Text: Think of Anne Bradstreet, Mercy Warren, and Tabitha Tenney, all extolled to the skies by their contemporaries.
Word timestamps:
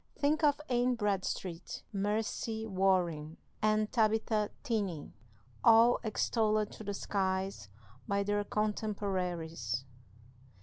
Think 0.17 0.43
of 0.43 0.59
Anne 0.67 0.95
Bradstreet, 0.95 1.83
Mercy 1.93 2.65
Warren, 2.65 3.37
and 3.61 3.91
Tabitha 3.91 4.49
Tenney, 4.63 5.13
all 5.63 5.99
extolled 6.03 6.71
to 6.71 6.83
the 6.83 6.95
skies 6.95 7.69
by 8.07 8.23
their 8.23 8.43
contemporaries. 8.43 9.85